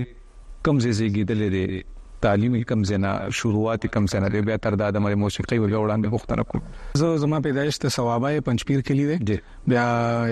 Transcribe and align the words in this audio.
کم 0.63 0.79
زیږیدل 0.87 1.41
لري 1.45 1.83
تعلیم 2.23 2.55
کم 2.69 2.83
زنه 2.89 3.29
شروعات 3.29 3.87
کم 3.87 4.05
زنه 4.05 4.27
دی 4.29 4.41
به 4.47 4.57
تر 4.65 4.75
د 4.81 4.91
د 4.95 4.97
موسیقي 5.23 5.57
او 5.63 5.67
وړاندې 5.85 6.07
مختلف 6.15 6.47
کو 6.53 6.61
زه 7.01 7.17
زما 7.23 7.39
پیدایش 7.47 7.79
ته 7.85 7.95
ثوابای 7.97 8.39
پنځپیر 8.49 8.83
کې 8.89 9.23
دی 9.27 9.39
بیا 9.73 9.83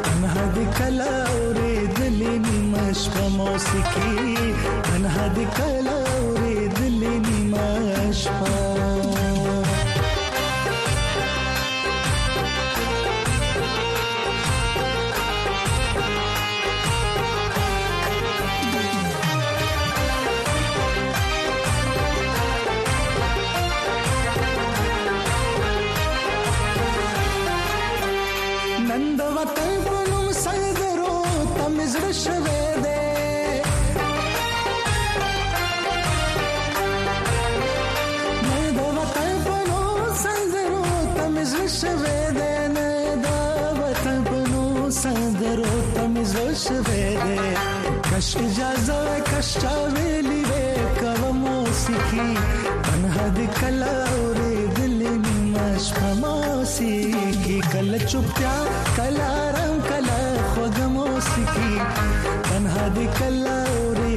تنها 0.03 0.43
دې 0.55 0.65
کله 0.77 1.09
اورېدلې 1.31 2.33
نیمه 2.45 2.83
شپه 3.01 3.25
موسیقي 3.39 4.35
تنها 4.85 5.25
دې 5.35 5.45
کله 5.57 5.97
اورېدلې 6.17 7.13
نیمه 7.27 7.71
شپه 8.21 8.72
ಅಷ್ಟವೆಲಿವೆ 49.43 50.59
ಕವಮೋಸಿಕಿ 50.99 52.19
ಅನಹದ 52.91 53.40
ಕಲಾವರೆ 53.57 54.45
ದಿಲಿ 54.78 55.11
ನಿಮ್ಮ 55.23 55.55
ಶ್ರಮೋಸಿಕಿ 55.87 57.57
ಕಲ 57.73 57.93
ಚುಪ್ತ್ಯಾ 58.11 58.53
ಕಲಾರಂ 58.99 59.73
ಕಲ 59.90 60.09
ಹೊಗಮೋಸಿಕಿ 60.53 61.69
ಅನಹದ 62.57 62.99
ಕಲಾವರೆ 63.19 64.12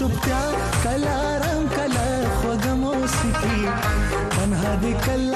چوپتیا 0.00 0.38
کلا 0.82 1.18
رنگ 1.40 1.66
کلا 1.76 2.28
خود 2.40 2.66
موسیقی 2.68 3.64
تنها 4.30 4.74
دی 4.82 4.92
کلا 5.04 5.29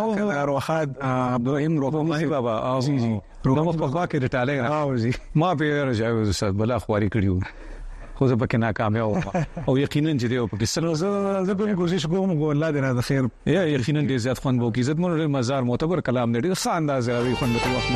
راخاد 0.52 0.94
عبد 1.12 1.48
الرحیم 1.48 1.78
روحي 1.86 2.32
بابا 2.36 2.56
او 2.72 2.80
زی 2.90 2.98
زی 3.04 3.12
روحي 3.12 3.78
بابا 3.84 4.08
کې 4.14 4.26
د 4.26 4.34
ټاله 4.36 5.30
ما 5.44 5.54
په 5.62 5.84
رجعو 5.92 6.22
استاد 6.34 6.60
بلا 6.64 6.78
خواري 6.86 7.10
کړیو 7.16 7.65
خو 8.18 8.26
زه 8.28 8.36
پکې 8.40 8.56
ناکام 8.60 8.96
یم 8.96 9.64
او 9.70 9.72
یقینا 9.78 10.12
چې 10.20 10.26
دی 10.32 10.36
په 10.52 10.56
کیسه 10.62 10.94
زه 11.00 11.42
زه 11.48 11.54
به 11.60 11.74
کوشش 11.80 12.04
کوم 12.12 12.32
ګو 12.40 12.48
الله 12.54 12.68
دې 12.74 12.80
نه 12.84 12.90
د 13.00 13.06
خیر 13.06 13.24
یا 13.54 13.62
یقینا 13.74 14.02
دې 14.08 14.16
زیات 14.26 14.38
خوان 14.42 14.56
وو 14.60 14.72
کی 14.78 14.88
عزت 14.88 14.96
مون 15.06 15.12
مزار 15.36 15.62
معتبر 15.70 15.98
کلام 16.10 16.28
دې 16.32 16.54
ښه 16.60 16.70
انداز 16.78 17.04
راوي 17.08 17.34
خوان 17.38 17.50
په 17.62 17.68
وخت 17.78 17.92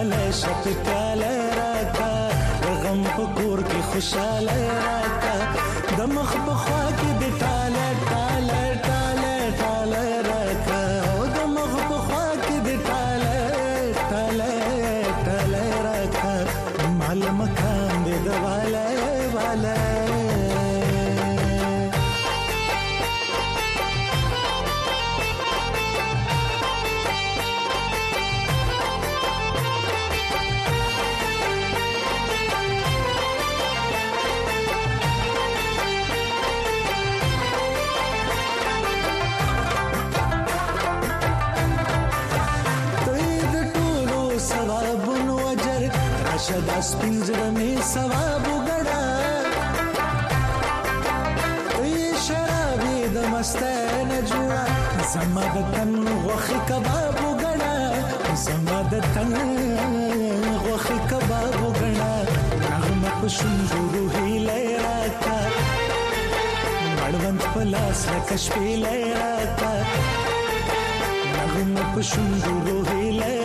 خوشاله 0.00 0.32
شپکاله 0.40 1.32
راکا 1.58 2.12
غم 2.82 3.02
په 3.16 3.24
کور 3.36 3.58
کې 3.68 3.80
خوشاله 3.88 4.58
راکا 4.86 5.36
د 5.96 6.10
مخ 6.16 6.30
په 6.46 6.52
خوا 6.64 6.84
کې 6.98 7.10
د 7.20 7.49
ثوابګړه 47.94 49.06
ای 51.82 51.94
شرابې 52.26 52.98
د 53.14 53.16
مستانه 53.32 54.18
جوړه 54.30 54.66
زما 55.12 55.44
د 55.54 55.56
تن 55.74 55.92
غوخي 56.24 56.58
کباب 56.68 57.14
وګړه 57.26 57.78
زما 58.44 58.78
د 58.92 58.94
تن 59.14 59.32
غوخي 60.64 60.98
کباب 61.10 61.54
وګړه 61.64 62.14
نغمه 62.62 63.12
په 63.18 63.26
شونډو 63.36 64.02
هیلې 64.14 64.64
راکا 64.86 65.38
مړوند 67.00 67.42
په 67.52 67.60
لاس 67.72 68.00
لکه 68.12 68.36
شپې 68.44 68.74
لې 68.84 69.00
راکا 69.20 69.74
نغمه 71.36 71.84
په 71.94 72.00
شونډو 72.10 72.76
هیلې 72.90 73.39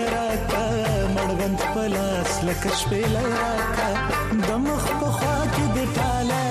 ژوند 1.45 1.61
په 1.73 1.83
لاس 1.93 2.31
لکه 2.47 2.69
شپې 2.79 3.01
لراکا 3.13 3.89
د 4.47 4.49
مخ 4.65 4.83
په 4.99 5.07
خوا 5.17 5.37
کې 5.53 5.65
د 5.75 5.77
تاله 5.97 6.44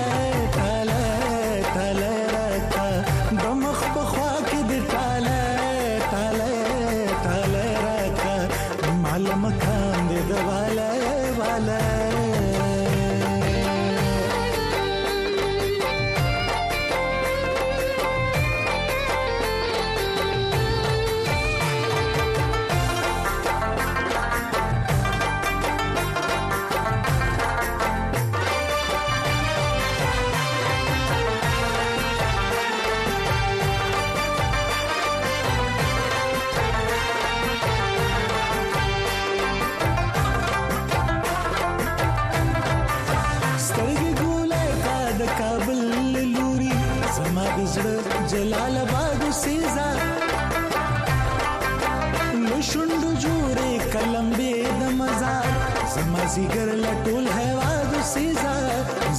ዝማዚገር 55.94 56.68
ለጡል 56.82 57.26
ሕዋዱ 57.36 57.90
ሲዛ 58.12 58.42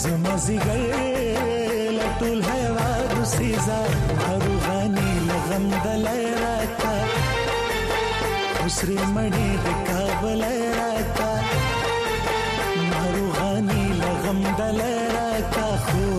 ዝማዚገር 0.01 0.81
ለጡል 1.97 2.39
ሕዋዱ 2.47 3.11
ሲዛ 3.33 3.67
አሩጋኒ 4.29 4.95
ለገም 5.27 5.67
በላይ 5.83 6.21
ራካ 6.41 6.81
ውስሪ 8.65 8.89
መኒ 9.15 9.37
ድካ 9.65 9.89
በላይ 10.23 10.59
ራካ 10.79 11.19
ማሩጋኒ 12.91 13.69
ለገም 14.01 14.41
በላይ 14.59 14.95
ራካ 15.17 15.55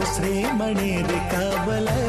ውስሪ 0.01 0.27
መኒ 0.61 0.81
ድካ 1.11 1.35
በላይ 1.69 2.06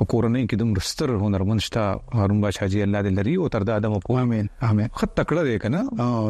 په 0.00 0.08
کورنۍ 0.12 0.42
کې 0.50 0.56
دوم 0.60 0.74
رستر 0.80 1.12
هنرمند 1.24 1.64
شته 1.66 2.20
هارون 2.20 2.40
بادشاہ 2.44 2.70
جی 2.74 2.82
الله 2.86 3.02
دې 3.06 3.12
لري 3.18 3.34
او 3.42 3.48
تر 3.54 3.66
دا 3.70 3.76
ادم 3.80 3.96
په 4.10 4.24
امين 4.26 4.50
امين 4.70 4.92
خط 5.00 5.14
تکړه 5.16 5.42
دی 5.48 5.56
کنه 5.64 5.82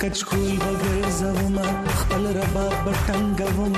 کچکول 0.00 0.52
وګرځوم 0.64 1.54
خپل 1.98 2.22
رباب 2.36 2.74
بټنګوم 2.84 3.74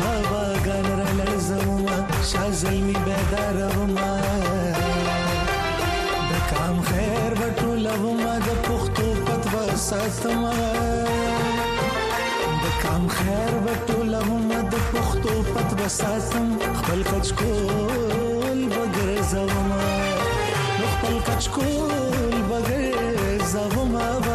بابا 0.00 0.42
ګان 0.66 0.86
را 1.00 1.08
لړزوم 1.18 1.82
شازلمی 2.30 2.94
بیداروم 3.08 3.92
د 6.30 6.34
کام 6.52 6.76
خیر 6.88 7.30
وټولوم 7.42 8.20
د 8.46 8.48
پښتو 8.68 9.06
پتو 9.28 9.68
ساتم 9.84 10.48
د 12.62 12.64
کام 12.82 13.02
خیر 13.18 13.50
وټولوم 13.64 14.48
د 14.72 14.74
پښتو 14.96 15.34
پتو 15.54 15.88
ساتم 16.00 16.48
خپل 16.80 17.00
کچکول 17.12 18.58
وګرځوم 18.74 19.68
خپل 20.92 21.16
کچکول 21.30 22.30
zavuma 23.52 24.00
va 24.24 24.31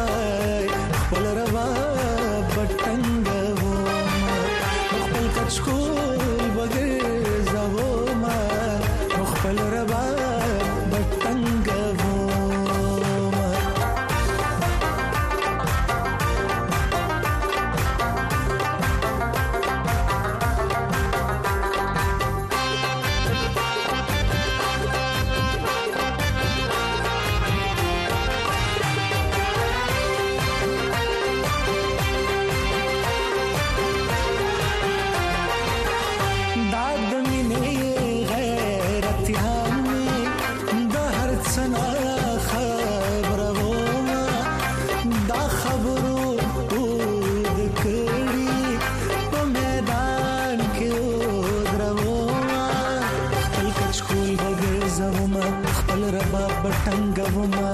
தங்கவுமா 56.88 57.70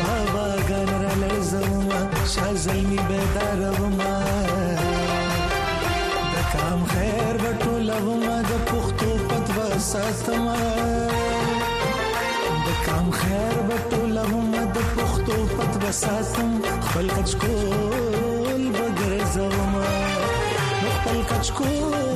பாபா 0.00 0.44
கனரலவுமா 0.68 1.98
شازلمی 2.34 3.00
بداروما 3.08 4.14
د 6.34 6.46
کام 6.54 6.80
خیر 6.92 7.34
بټولوما 7.42 8.36
د 8.50 8.54
پښتو 8.70 9.10
پتو 9.32 9.66
ساتما 9.90 10.56
د 12.66 12.68
کام 12.86 13.06
خیر 13.20 13.56
بټولوما 13.68 14.62
د 14.78 14.90
پښتو 14.96 15.36
پتو 15.58 15.86
ساتم 16.02 16.50
خپل 16.86 17.06
کچکول 17.18 18.60
بغرزوما 18.80 19.86
خپل 20.92 21.18
کچکول 21.32 22.13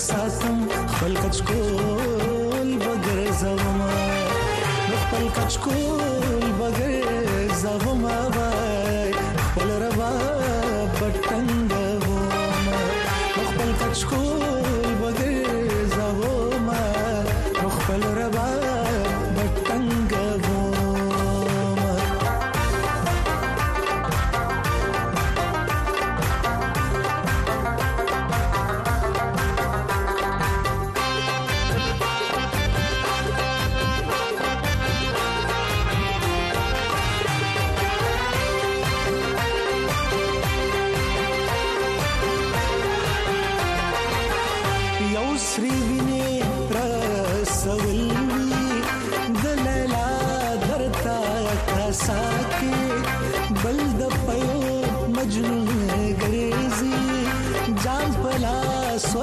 ساتم 0.00 0.66
خپل 0.88 1.14
کچکول 1.14 2.78
بغیر 2.78 3.30
زوما 3.32 3.88
خپل 5.00 5.28
کچکول 5.28 6.29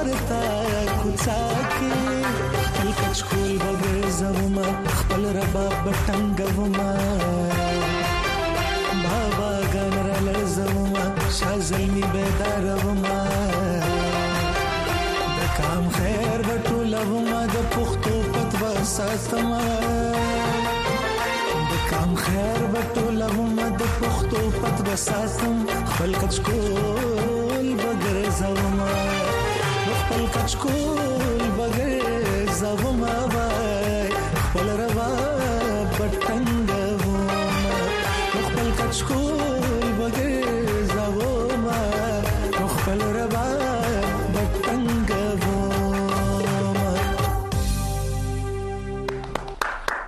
ورته 0.07 0.39
کوڅه 1.01 1.37
کې 1.73 1.93
هلکه 2.75 3.07
چکول 3.19 3.51
به 3.61 3.71
ګرځوم 3.89 4.55
خپل 4.97 5.21
رباب 5.37 5.73
به 5.85 5.91
ټنګوم 6.07 6.73
بابا 9.03 9.53
ګان 9.73 9.93
را 10.07 10.17
لړزوم 10.27 10.91
شازلمی 11.39 12.05
بیداروم 12.13 13.01
د 15.37 15.41
کام 15.57 15.85
خیر 15.97 16.37
به 16.49 16.55
ټولوم 16.69 17.27
د 17.53 17.55
پښتو 17.75 18.13
پتو 18.37 18.71
ساتم 18.95 19.49
کام 21.91 22.11
خیر 22.23 22.59
به 22.77 22.83
ټولوم 22.95 23.55
د 23.83 23.85
پښتو 23.99 24.39
پتو 24.63 24.95
ساتم 25.07 25.55
خپل 25.89 26.11
کچکول 26.25 27.67
به 27.79 27.91
ګرځوم 28.03 28.77
கச்கூல் 30.35 31.45
வகை 31.57 31.91
சவமாவாய் 32.59 34.13
வளரவா 34.55 35.07
பட்டங்கவோம் 35.97 37.33
நுக்பல் 38.33 38.73
கச்கூல் 38.79 39.91
வகை 39.99 40.31
சவோமா 40.93 41.79
நுக்பல் 42.59 43.05
ரவா 43.17 43.45
بټنګ 44.33 45.11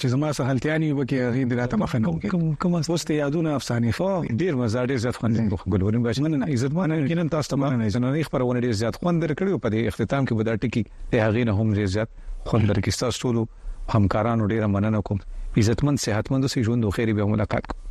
چې 0.01 0.07
زما 0.15 0.29
سهلتياني 0.39 0.89
وکي 0.99 1.17
هغه 1.27 1.43
د 1.51 1.53
راته 1.61 1.77
مخه 1.83 1.99
نه 2.03 2.31
کوم 2.33 2.43
کوم 2.65 2.75
اوس 2.81 3.05
ته 3.09 3.15
یادونه 3.21 3.51
افسانه 3.61 3.95
خو 3.99 4.11
ډیر 4.43 4.53
مزه 4.61 4.85
ډیر 4.91 5.01
زیات 5.05 5.17
خوند 5.21 5.39
لري 5.39 5.59
ګلورم 5.75 6.03
بچ 6.05 6.21
نن 6.27 6.45
عزت 6.55 6.77
مانه 6.79 6.99
یقینا 7.01 7.25
تاسو 7.35 7.51
ته 7.53 7.61
مانه 7.63 7.81
نه 7.87 8.05
نه 8.05 8.23
خبرونه 8.29 8.63
ډیر 8.67 8.77
زیات 8.83 9.01
خوند 9.03 9.23
درکړي 9.25 9.59
په 9.65 9.75
دې 9.75 9.81
اختتام 9.93 10.23
کې 10.29 10.33
به 10.39 10.43
دا 10.51 10.57
ټکی 10.67 10.83
ته 11.15 11.25
هغه 11.27 11.43
نه 11.51 11.53
هم 11.61 11.75
ډیر 11.81 11.91
زیات 11.97 12.15
خوند 12.53 12.71
درکې 12.73 13.05
تاسو 13.05 13.25
ټول 13.25 13.43
همکارانو 13.97 14.51
ډیر 14.55 14.71
مننه 14.77 15.03
کوم 15.11 15.23
عزتمن 15.63 16.03
صحتمند 16.07 16.51
اوسئ 16.51 16.67
ژوند 16.71 16.89
او 16.91 16.97
خیر 17.01 17.13
به 17.21 17.29
ملاقات 17.35 17.71
کوو 17.73 17.87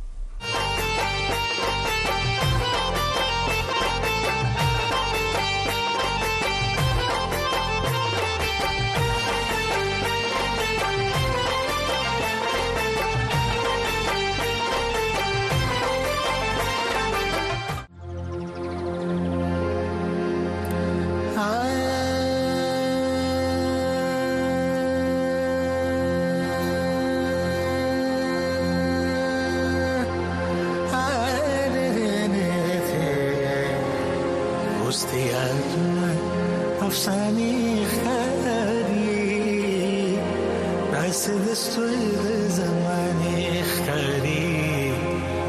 سدستوی 41.24 42.10
به 42.22 42.48
زمانی 42.48 43.62
خری 43.62 44.92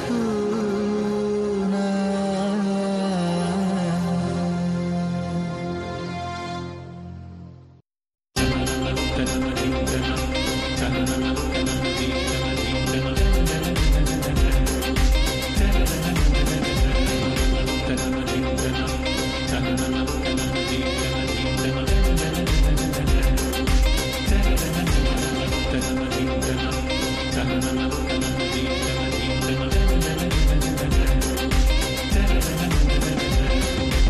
home. 0.07 0.24